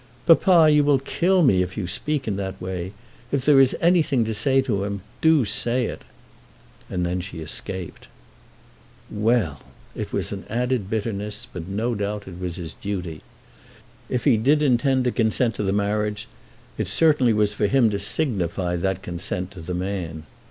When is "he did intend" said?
14.23-15.03